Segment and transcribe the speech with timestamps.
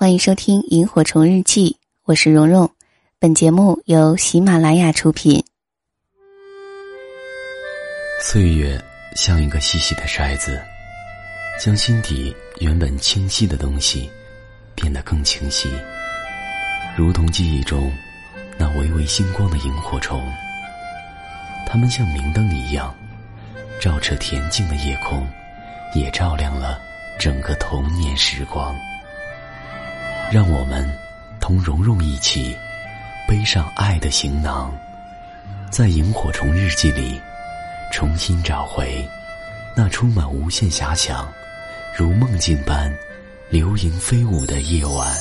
[0.00, 1.70] 欢迎收听《萤火虫日记》，
[2.04, 2.70] 我是蓉蓉。
[3.18, 5.44] 本节目由喜马拉雅出品。
[8.22, 8.80] 岁月
[9.16, 10.62] 像一个细细的筛子，
[11.60, 14.08] 将心底原本清晰的东西
[14.76, 15.68] 变得更清晰，
[16.96, 17.92] 如同记忆中
[18.56, 20.22] 那微微星光的萤火虫。
[21.66, 22.94] 它们像明灯一样，
[23.80, 25.26] 照彻恬静的夜空，
[25.92, 26.80] 也照亮了
[27.18, 28.72] 整个童年时光。
[30.30, 30.86] 让我们
[31.40, 32.54] 同蓉蓉一起
[33.26, 34.70] 背上爱的行囊，
[35.70, 37.18] 在萤火虫日记里
[37.90, 39.08] 重新找回
[39.74, 41.26] 那充满无限遐想、
[41.96, 42.92] 如梦境般
[43.48, 45.16] 流萤飞舞的夜晚。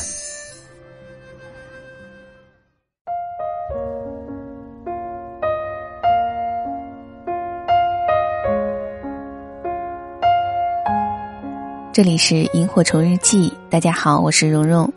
[11.98, 14.88] 这里是萤火虫日记，大家好，我是蓉蓉。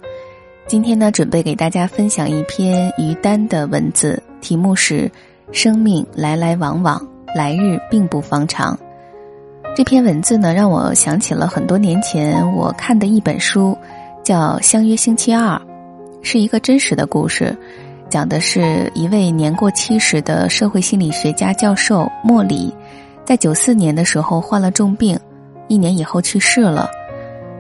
[0.67, 5.05] 今天呢，准备给大家分享一篇于丹的文字，题目是
[5.51, 7.03] 《生命来来往往，
[7.35, 8.79] 来日并不方长》。
[9.75, 13.75] 这篇文字呢，让我想起了很多年前我看的一本书，
[14.23, 15.57] 叫《相约星期二》，
[16.21, 17.57] 是一个真实的故事，
[18.11, 22.71] 讲的是一位年过七十的社会心理学家教授莫里，
[23.25, 25.19] 在九四年的时候患了重病。
[25.71, 26.91] 一年以后去世了，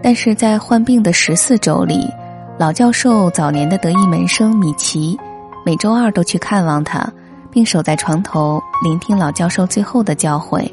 [0.02, 2.12] 但是在患病的十四周里，
[2.58, 5.16] 老教授早年的得意门生米奇，
[5.64, 7.08] 每周二都去看望他，
[7.52, 10.68] 并守在床头聆听老教授最后的教诲。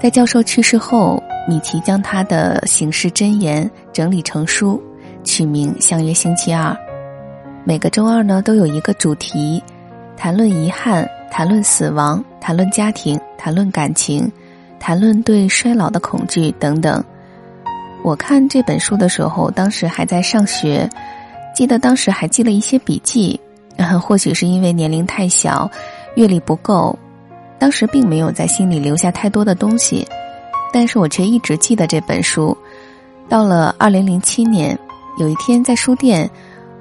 [0.00, 4.80] 在教授去世后，米奇将他的行事箴言整理成书，
[5.24, 6.70] 取名《相约星期二》。
[7.64, 9.60] 每个周二呢，都有一个主题，
[10.16, 14.30] 谈论遗憾，谈论死亡，谈论家庭，谈论感情。
[14.80, 17.04] 谈论对衰老的恐惧等等。
[18.02, 20.88] 我看这本书的时候，当时还在上学，
[21.54, 23.38] 记得当时还记了一些笔记。
[24.02, 25.70] 或许是因为年龄太小，
[26.14, 26.98] 阅历不够，
[27.58, 30.06] 当时并没有在心里留下太多的东西。
[30.72, 32.56] 但是我却一直记得这本书。
[33.28, 34.78] 到了二零零七年，
[35.18, 36.28] 有一天在书店，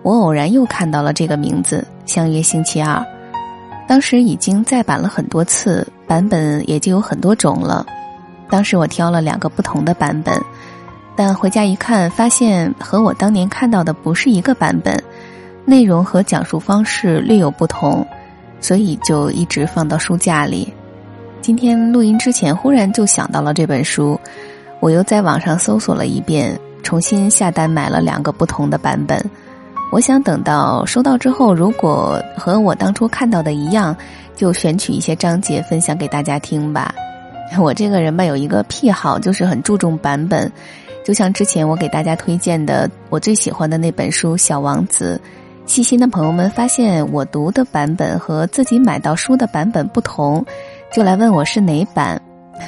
[0.04, 2.98] 我偶然又看到了这个名字《相约星期二》。
[3.90, 5.86] 当时已经再版了很多次。
[6.06, 7.86] 版本也就有很多种了，
[8.50, 10.40] 当时我挑了两个不同的版本，
[11.16, 15.00] 但回家一看，发现和我当年看到的不是一个版本，
[15.66, 18.04] 内容和讲述方式略有不同，
[18.60, 20.74] 所以就一直放到书架里。
[21.42, 24.20] 今天录音之前，忽然就想到了这本书，
[24.80, 29.24] 我又在网上搜索了一遍，重新下单买了两个不同的版本。
[29.92, 33.96] 我想等到收到之后，如果和我当初看到的一样。
[34.36, 36.96] 就选取一些章节分享给大家听吧。
[37.60, 40.50] 我这个人吧有一个癖好，就是很注重版本。
[41.04, 45.20] 就像之前我给大家推荐的我最喜欢的那本书《小王子》，
[45.70, 50.42] 细心的朋友们发现我读的版本和自己买到书的版本不同，
[50.90, 52.22] 就来问我是哪版。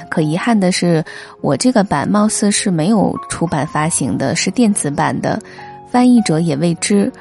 [0.10, 1.02] 可遗憾的是，
[1.40, 5.42] 我这个版貌似是没有出版发行的，是电子版的，
[5.92, 7.12] 翻译者也未知。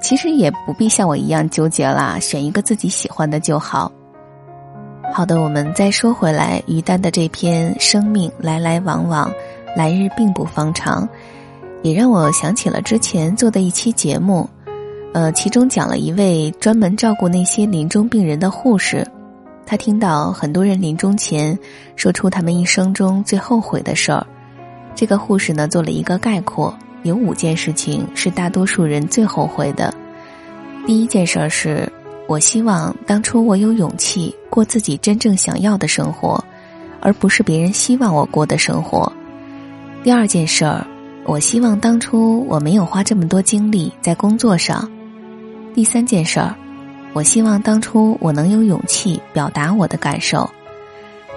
[0.00, 3.90] 其实也不必像我一样纠结啦，选一个自己喜欢的就好。
[5.12, 9.28] 好的，我们再说回来，于丹的这篇《生命来来往往，
[9.74, 11.02] 来日并不方长》，
[11.82, 14.48] 也让我想起了之前做的一期节目，
[15.14, 19.04] 呃，其中讲了一位专门照顾那些临终病人的护士，
[19.66, 21.58] 他听到很多人临终前
[21.96, 24.24] 说出他们一生中最后悔的事儿，
[24.94, 26.72] 这个护士呢做了一个概括。
[27.02, 29.92] 有五件事情是大多数人最后悔的。
[30.86, 31.90] 第一件事儿是，
[32.26, 36.42] 我希望当初我有勇气过自己真正想要的生活，
[37.00, 39.10] 而不是别人希望我过的生活。
[40.02, 40.86] 第二件事儿，
[41.24, 44.90] 我希望当初我没有花这么多精力在工作上。
[45.74, 46.54] 第三件事儿，
[47.12, 50.48] 我希望当初我能有勇气表达我的感受。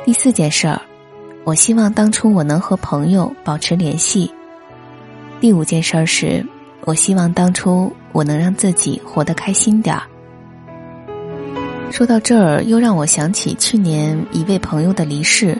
[0.06, 0.82] 第四件事儿，
[1.44, 4.32] 我希望当初我能和朋友保持联系。
[5.42, 6.46] 第五件事儿是，
[6.86, 10.04] 我希望当初我能让自己活得开心点儿。
[11.90, 15.58] 说到这儿，又让我想起去年一位朋友的离世，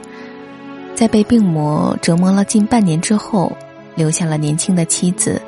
[0.94, 3.52] 在被病魔折磨了近半年之后，
[3.96, 5.42] 留下了年轻的妻子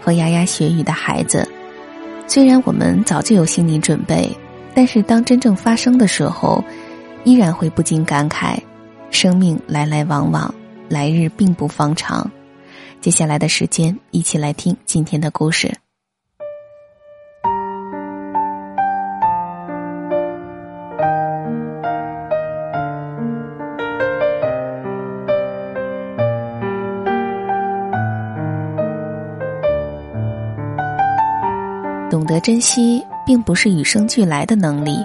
[0.00, 1.44] 和牙牙学语的孩子。
[2.28, 4.30] 虽然我们早就有心理准备，
[4.72, 6.62] 但是当真正发生的时候，
[7.24, 8.56] 依然会不禁感慨：
[9.10, 10.54] 生命来来往往，
[10.88, 12.30] 来日并不方长。
[13.00, 15.74] 接下来的时间，一起来听今天的故事。
[32.10, 34.98] 懂得珍惜，并不是与生俱来的能力，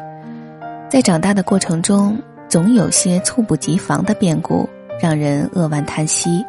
[0.89, 2.19] 在长大的过程中，
[2.49, 4.67] 总有些猝不及防的变故，
[5.01, 6.43] 让人扼腕叹息。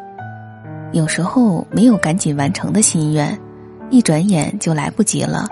[0.93, 3.37] 有时候没有赶紧完成的心愿，
[3.89, 5.47] 一转眼就来不及了。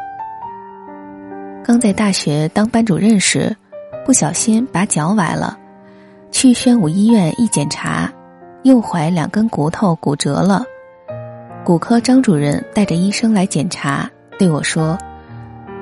[1.64, 3.56] 刚在大学当班主任时，
[4.06, 5.58] 不小心把脚崴了，
[6.32, 8.12] 去宣武医院一检查，
[8.64, 10.64] 右踝两根骨头骨折了。
[11.64, 14.98] 骨科张主任带着医生来检查，对我说：“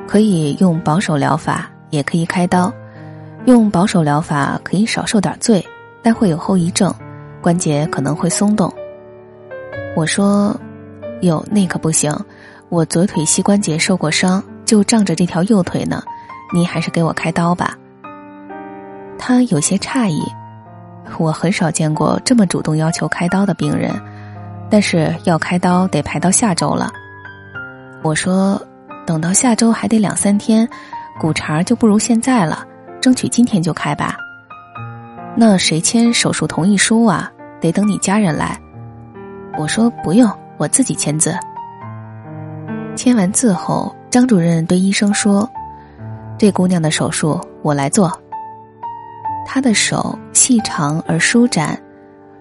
[0.07, 2.73] 可以用保守疗法，也可以开刀。
[3.45, 5.63] 用保守疗法可以少受点罪，
[6.01, 6.93] 但会有后遗症，
[7.41, 8.73] 关节可能会松动。”
[9.95, 10.59] 我说
[11.21, 12.11] ：“有，那可不行，
[12.69, 16.03] 我左腿膝关节受过伤，就仗着这条右腿呢。
[16.53, 17.77] 你还是给我开刀吧。”
[19.19, 20.21] 他有些诧异，
[21.17, 23.91] 我很少见过这么主动要求开刀的病人，
[24.69, 26.91] 但是要开刀得排到下周了。
[28.01, 28.59] 我说
[29.05, 30.67] ：“等到下周还得两三天，
[31.19, 32.65] 骨茬就不如现在了，
[32.99, 34.17] 争取今天就开吧。”
[35.37, 37.31] 那谁签手术同意书啊？
[37.61, 38.59] 得等你家人来。
[39.57, 41.35] 我说不用，我自己签字。
[42.95, 45.49] 签完字后，张主任对医生说
[46.37, 48.11] ：“这姑娘的手术我来做。”
[49.45, 51.79] 她的手细长而舒展，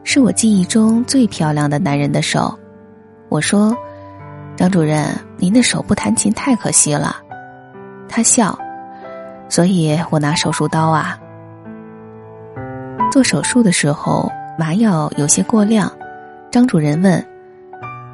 [0.05, 2.59] 是我记忆中最漂亮的男人的手。
[3.29, 3.77] 我说
[4.57, 5.07] ：“张主任，
[5.37, 7.17] 您的手不弹琴太可惜了。”
[8.09, 8.59] 他笑，
[9.49, 11.19] 所以我拿手术刀啊。
[13.11, 15.91] 做手术的时候，麻药有些过量。
[16.53, 17.27] 张主任问：“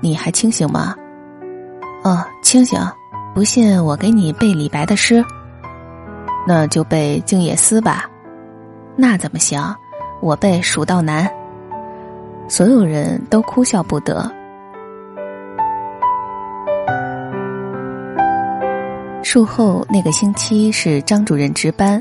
[0.00, 0.94] 你还清醒吗
[2.04, 2.80] ？”“哦，清醒。
[3.34, 5.24] 不信我给你背李白的诗。
[6.46, 8.08] ”“那就背《静夜思》吧。
[8.94, 9.60] ”“那怎么行？
[10.20, 11.26] 我背《蜀道难》。”
[12.48, 14.30] 所有人都哭笑不得。
[19.24, 22.00] 术后那个星期是张主任值班，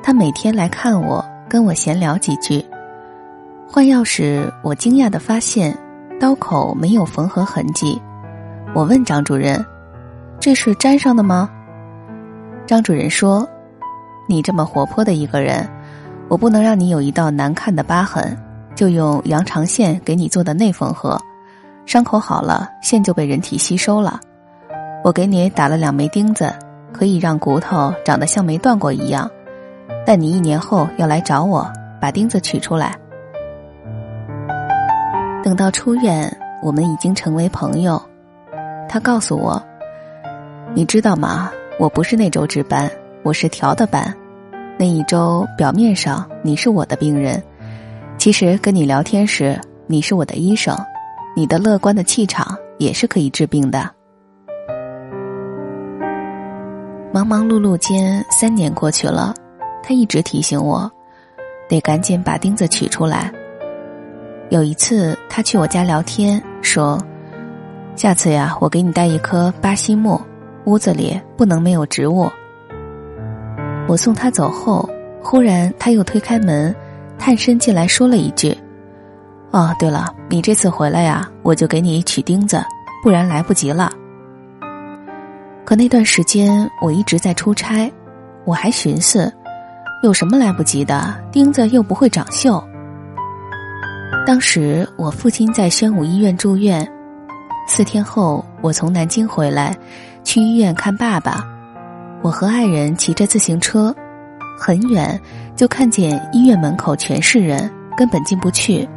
[0.00, 2.64] 他每天来看我，跟我闲聊几句。
[3.68, 5.76] 换药时，我惊讶的发现
[6.20, 8.00] 刀口没有缝合痕迹。
[8.74, 9.62] 我问张主任
[10.40, 11.50] ：“这是粘上的吗？”
[12.64, 13.46] 张主任说
[14.28, 15.68] ：“你这么活泼的一个人，
[16.28, 18.36] 我不能让你有一道难看的疤痕，
[18.74, 21.20] 就用羊肠线给你做的内缝合。
[21.84, 24.20] 伤口好了，线就被人体吸收了。
[25.04, 26.52] 我给你打了两枚钉子，
[26.92, 29.30] 可以让骨头长得像没断过一样。
[30.06, 31.70] 但你一年后要来找我，
[32.00, 32.96] 把钉子取出来。”
[35.46, 38.02] 等到出院，我们已经成为朋友。
[38.88, 39.62] 他告诉我
[40.74, 41.52] ：“你知道吗？
[41.78, 42.90] 我不是那周值班，
[43.22, 44.12] 我是调的班。
[44.76, 47.40] 那一周表面上你是我的病人，
[48.18, 49.56] 其实跟你聊天时
[49.86, 50.76] 你是我的医生。
[51.36, 53.88] 你的乐观的气场也是可以治病的。”
[57.14, 59.32] 忙忙碌碌间，三年过去了，
[59.80, 60.90] 他一直提醒我，
[61.68, 63.32] 得赶紧把钉子取出来。
[64.48, 67.02] 有一次，他去我家聊天，说
[67.96, 70.20] ：“下次呀，我给你带一棵巴西木，
[70.66, 72.30] 屋子里不能没有植物。”
[73.88, 74.88] 我送他走后，
[75.20, 76.74] 忽然他又推开门，
[77.18, 78.56] 探身进来说了一句
[79.50, 82.62] ：“哦，对了，你这次回来呀，我就给你取钉子，
[83.02, 83.92] 不然来不及了。”
[85.66, 87.92] 可那段时间我一直在出差，
[88.44, 89.32] 我还寻思，
[90.04, 91.20] 有什么来不及的？
[91.32, 92.62] 钉子又不会长锈。
[94.26, 96.86] 当时我父亲在宣武医院住院，
[97.68, 99.76] 四天后我从南京回来，
[100.24, 101.44] 去医院看爸爸。
[102.22, 103.94] 我和爱人骑着自行车，
[104.58, 105.20] 很远
[105.54, 108.88] 就看见医院门口全是人，根本进不去。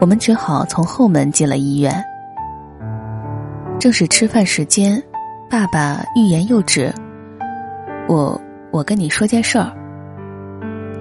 [0.00, 2.02] 我们只好从后门进了医院。
[3.78, 5.00] 正是吃饭时间，
[5.48, 6.92] 爸爸欲言又止。
[8.08, 8.40] 我
[8.72, 9.70] 我跟你说件事儿。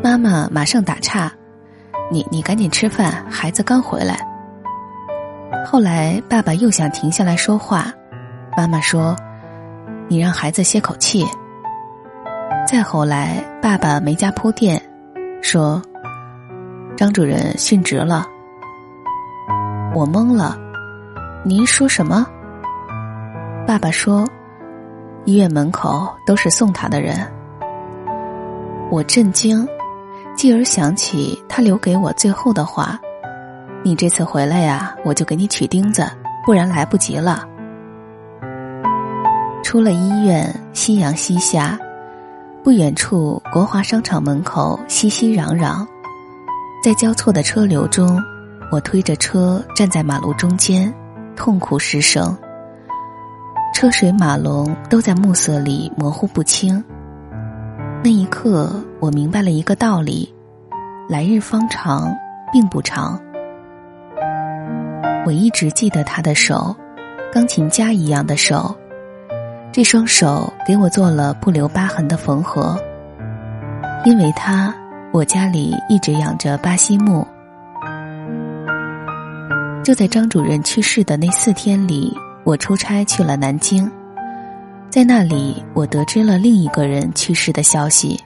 [0.04, 1.32] 妈妈马上打岔。
[2.12, 4.18] 你你赶紧吃饭，孩子刚回来。
[5.66, 7.94] 后来爸爸又想停下来说话，
[8.58, 9.16] 妈妈说
[10.10, 11.24] ：“你让孩子歇口气。”
[12.68, 14.82] 再后来，爸爸没加铺垫，
[15.42, 15.82] 说
[16.98, 18.26] ：“张主任殉职了。”
[19.94, 20.58] 我懵了，
[21.44, 22.26] 您说什么？
[23.68, 24.28] 爸爸说
[25.26, 27.16] ：“医院门口都是送他的人。”
[28.90, 29.68] 我震惊。
[30.40, 32.98] 继而想起他留给我最后的话
[33.84, 36.10] ：“你这次回来呀，我就给你取钉子，
[36.46, 37.46] 不然来不及了。”
[39.62, 41.78] 出了医院，夕阳西下，
[42.64, 45.86] 不远处国华商场门口熙熙攘攘，
[46.82, 48.18] 在交错的车流中，
[48.72, 50.90] 我推着车站在马路中间，
[51.36, 52.34] 痛苦失声。
[53.74, 56.82] 车水马龙都在暮色里模糊不清。
[58.02, 60.34] 那一刻，我明白了一个道理：
[61.10, 62.16] 来日方长，
[62.52, 63.20] 并不长。
[65.26, 66.74] 我一直记得他的手，
[67.30, 68.74] 钢琴家一样的手。
[69.72, 72.80] 这双手给我做了不留疤痕的缝合。
[74.06, 74.74] 因为他，
[75.12, 77.28] 我家里一直养着巴西木。
[79.84, 82.16] 就在张主任去世的那四天里，
[82.46, 83.92] 我出差去了南京，
[84.90, 88.20] 在那里，我得知了另一个人去世的消息。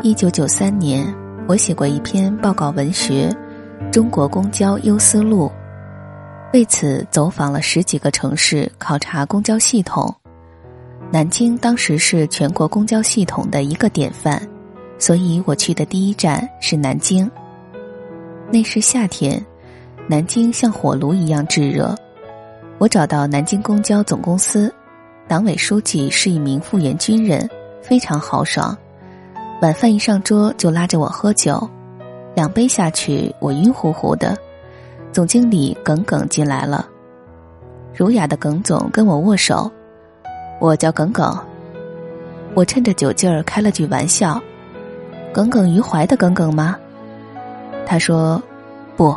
[0.00, 1.06] 一九九三年，
[1.46, 3.28] 我写过一篇报告文学
[3.90, 5.48] 《中国公交优思路》，
[6.54, 10.12] 为此走访了十几个城市，考察公交系统。
[11.10, 14.40] 南京当时是全国公交系统的一个典范，
[14.98, 17.30] 所以我去的第一站是南京。
[18.50, 19.44] 那是夏天，
[20.08, 21.94] 南京像火炉一样炙热。
[22.82, 24.74] 我找到南京公交总公司，
[25.28, 27.48] 党委书记是一名复员军人，
[27.80, 28.76] 非常豪爽。
[29.60, 31.70] 晚饭一上桌就拉着我喝酒，
[32.34, 34.36] 两杯下去我晕乎乎的。
[35.12, 36.84] 总经理耿耿进来了，
[37.94, 39.70] 儒雅的耿总跟我握手，
[40.58, 41.38] 我叫耿耿。
[42.52, 44.42] 我趁着酒劲儿开了句玩笑
[45.32, 46.76] ：“耿耿于怀的耿耿吗？”
[47.86, 48.42] 他说
[48.98, 49.16] ：“不，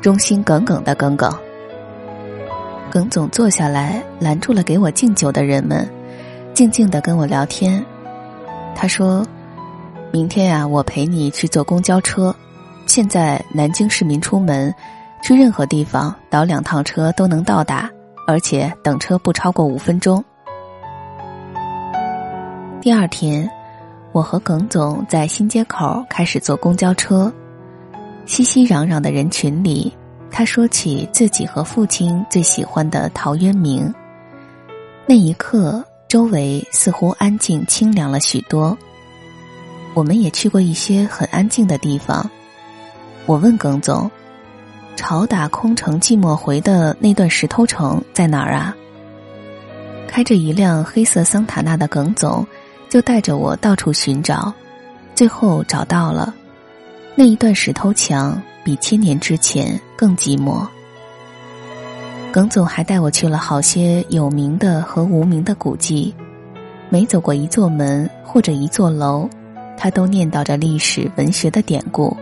[0.00, 1.28] 忠心耿耿的耿耿。”
[2.92, 5.88] 耿总坐下来，拦住了给我敬酒的人们，
[6.52, 7.82] 静静的跟我聊天。
[8.74, 9.26] 他说
[10.12, 12.36] ：“明天呀，我陪你去坐公交车。
[12.84, 14.74] 现在南京市民出门，
[15.22, 17.88] 去任何地方倒两趟车都能到达，
[18.26, 20.22] 而且等车不超过五分钟。”
[22.82, 23.50] 第二天，
[24.12, 27.32] 我和耿总在新街口开始坐公交车。
[28.26, 29.90] 熙熙攘攘的人群里，
[30.32, 33.92] 他说起自己和父亲最喜欢的陶渊明。
[35.06, 38.76] 那一刻，周围似乎安静清凉了许多。
[39.94, 42.28] 我们也去过一些很安静的地方。
[43.26, 44.10] 我问耿总
[44.96, 48.74] ：“朝打空城寂寞回的那段石头城在哪儿啊？”
[50.08, 52.46] 开着一辆黑色桑塔纳的耿总，
[52.88, 54.52] 就带着我到处寻找，
[55.14, 56.34] 最后找到了。
[57.14, 60.66] 那一段石头墙比千年之前更寂寞。
[62.32, 66.14] 耿总还带我去了好些有名的和无名的古迹，
[66.88, 69.28] 每走过一座门或者一座楼，
[69.76, 72.16] 他都念叨着历史文学的典故。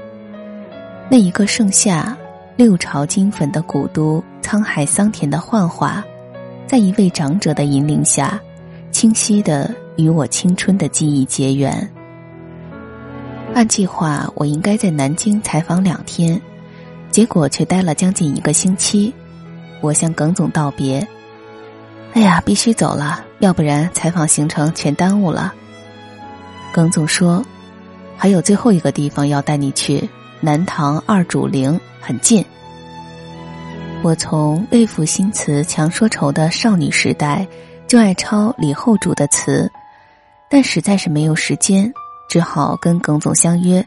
[1.09, 2.16] 那一个盛夏，
[2.56, 6.04] 六朝金粉的古都，沧海桑田的幻化，
[6.66, 8.40] 在一位长者的引领下，
[8.90, 11.88] 清晰的与我青春的记忆结缘。
[13.52, 16.40] 按计划，我应该在南京采访两天，
[17.11, 19.12] 结果却待了将近一个星期。
[19.80, 21.07] 我向耿总道别
[22.14, 25.52] ：“哎呀，必须走了，要不然采访行程全耽误了。”
[26.73, 27.45] 耿总说
[28.16, 30.09] ：“还有最后一个地方要带你去，
[30.40, 32.45] 南唐二主陵，很近。”
[34.02, 37.47] 我从魏赋新词强说愁的少女时代
[37.87, 39.71] 就爱抄李后主的词，
[40.49, 41.92] 但实在是没有时间。
[42.30, 43.84] 只好跟耿总相约，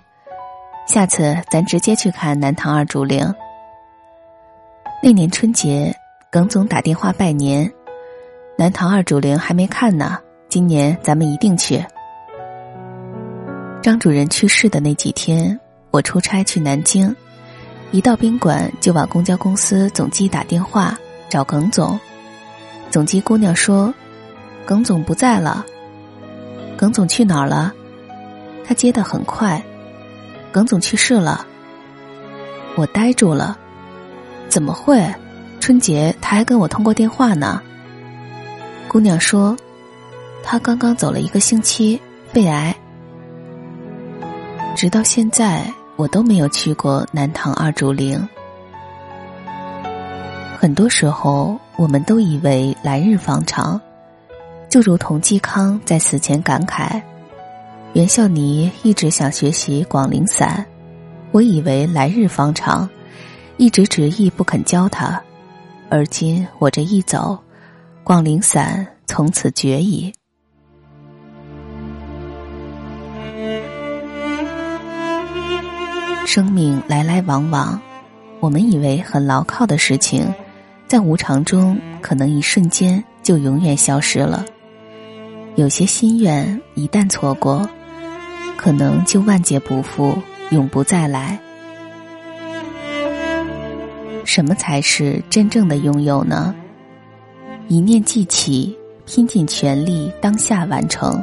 [0.86, 3.34] 下次咱直接去看南唐二主陵。
[5.02, 5.96] 那年春节，
[6.30, 7.72] 耿总打电话拜年，
[8.58, 10.20] 南唐二主陵还没看呢，
[10.50, 11.82] 今年咱们一定去。
[13.82, 15.58] 张主任去世的那几天，
[15.92, 17.16] 我出差去南京，
[17.92, 20.98] 一到宾馆就往公交公司总机打电话
[21.30, 21.98] 找耿总，
[22.92, 23.94] 总机姑娘说，
[24.66, 25.66] 耿总不在了。
[26.76, 27.74] 耿总去哪儿了？
[28.66, 29.62] 他接的很快，
[30.52, 31.46] 耿总去世了。
[32.76, 33.58] 我呆住了，
[34.50, 35.04] 怎么会？
[35.60, 37.62] 春节他还跟我通过电话呢。
[38.88, 39.56] 姑娘说，
[40.44, 42.00] 他刚刚走了一个星期，
[42.32, 42.76] 肺癌。
[44.76, 48.20] 直到现在，我都没有去过南唐二竹林。
[50.60, 53.80] 很多时候，我们都以为来日方长，
[54.70, 57.02] 就如同嵇康在死前感慨。
[57.94, 60.66] 袁孝尼一直想学习广陵散，
[61.32, 62.90] 我以为来日方长，
[63.58, 65.22] 一直执意不肯教他，
[65.92, 67.38] 而今我这一走，
[68.04, 70.12] 广陵散从此绝矣。
[76.26, 77.80] 生命来来往往，
[78.40, 80.34] 我们以为很牢靠的事情，
[80.88, 84.44] 在无常中可能一瞬间就永远消失了。
[85.56, 87.70] 有些心愿一旦错过。
[88.64, 90.18] 可能就万劫不复，
[90.52, 91.38] 永不再来。
[94.24, 96.56] 什么才是真正的拥有呢？
[97.68, 98.74] 一念记起，
[99.06, 101.22] 拼尽全力，当下完成，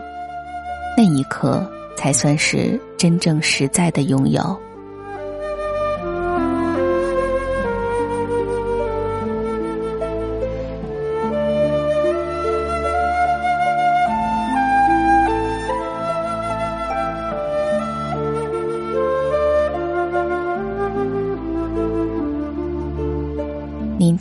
[0.98, 1.66] 那一刻
[1.96, 4.60] 才算是真正实在的拥有。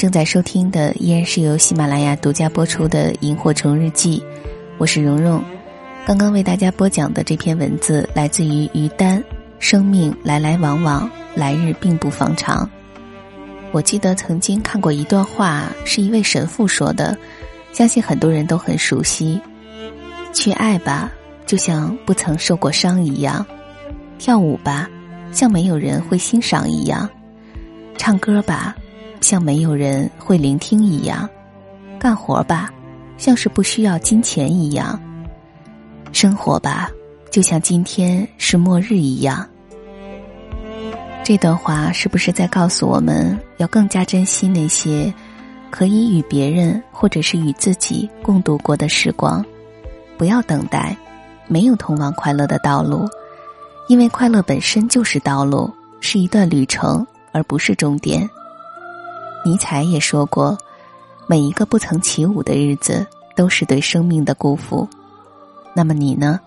[0.10, 4.18] 正在收听的依然是由喜马拉雅独家播出的《萤火虫日记》，
[4.80, 5.40] 我是蓉蓉。
[6.04, 9.24] 刚刚为大家播讲的这篇文字来自于于丹。
[9.60, 12.68] 生命来来往往，来日并不方长。
[13.72, 17.16] 我记得曾经看过一段话，是一位神父说的，
[17.72, 19.40] 相信很多人都很熟悉。
[20.34, 21.12] 去爱吧，
[21.46, 23.46] 就像不曾受过伤一样；
[24.18, 24.90] 跳舞吧，
[25.32, 27.08] 像没有人会欣赏一样；
[27.96, 28.76] 唱歌吧。
[29.30, 31.30] 像没有人会聆听一样，
[32.00, 32.74] 干活吧，
[33.16, 35.00] 像是不需要金钱一样；
[36.12, 36.90] 生活吧，
[37.30, 39.48] 就像今天是末日一样。
[41.24, 45.14] 这段话是不是在告诉我们要更加珍惜那些
[45.70, 49.46] 可以与别人或者是与自己共度过的时光？
[50.18, 50.98] 不要等待，
[51.48, 53.08] 没有通往快乐的道路，
[53.90, 55.72] 因为快乐本身就是道路，
[56.02, 58.28] 是一段旅程，而不是终点。
[59.46, 60.58] 尼采也说过
[61.28, 63.06] ：“每一个不曾起舞的日子，
[63.36, 64.88] 都是对生命的辜负。”
[65.74, 66.40] 那么你呢？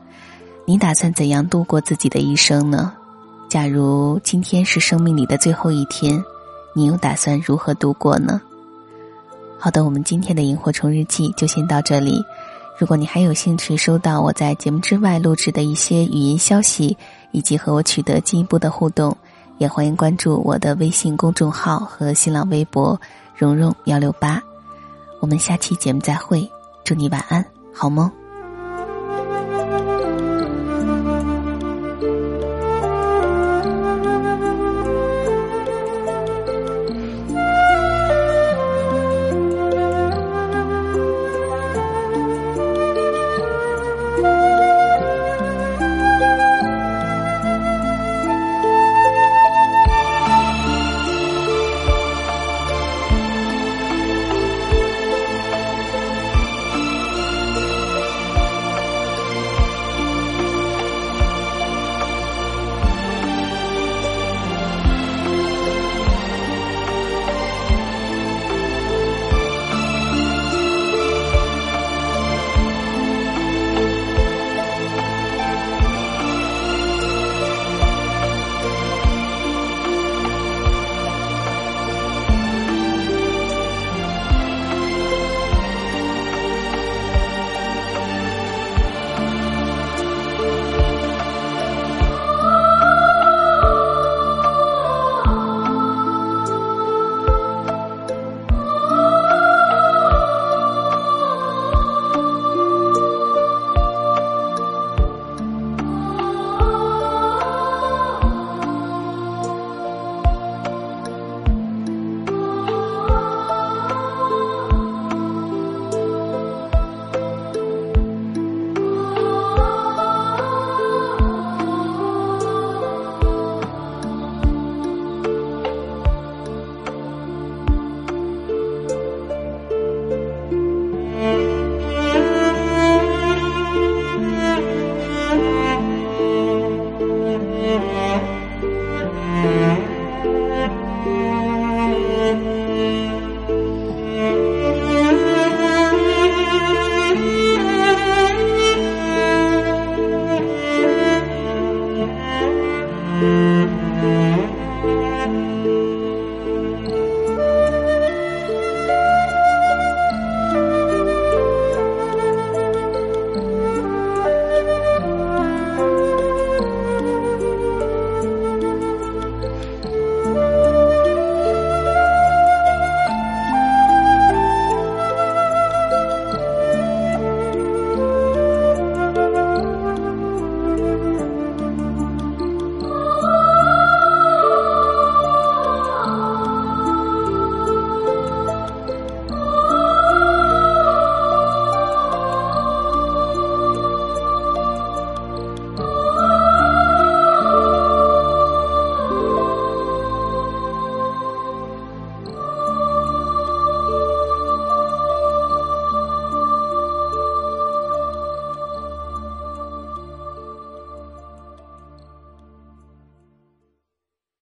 [0.64, 2.92] 你打算怎样度过自己的一生呢？
[3.48, 6.22] 假如今天是生命里的最后一天，
[6.74, 8.40] 你又打算如何度过呢？
[9.58, 12.22] 好的，我们今天的萤火虫日记就先到这里。
[12.78, 16.96] 如果你还有兴趣收到我在节目之外录制的一些语音消息，
[17.30, 19.16] 以及和我取得进一步的互动。
[19.62, 23.00] 也欢迎关注我的微信公众号和新浪微博
[23.38, 24.42] “蓉蓉幺六八”，
[25.22, 26.50] 我们下期节目再会，
[26.82, 28.10] 祝你晚安，好梦。